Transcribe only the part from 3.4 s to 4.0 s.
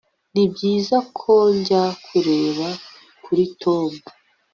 Tom